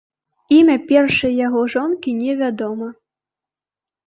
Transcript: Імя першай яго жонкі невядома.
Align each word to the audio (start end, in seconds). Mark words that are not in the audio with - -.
Імя 0.55 0.77
першай 0.91 1.35
яго 1.47 1.61
жонкі 1.75 2.15
невядома. 2.23 2.87